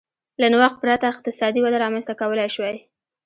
له 0.41 0.47
نوښت 0.53 0.77
پرته 0.83 1.05
اقتصادي 1.13 1.59
وده 1.61 1.77
رامنځته 1.83 2.13
کولای 2.21 2.49
شوای 2.55 2.77